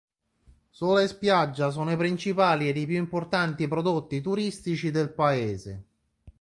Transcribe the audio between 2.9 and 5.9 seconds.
importanti prodotti turistici del paese.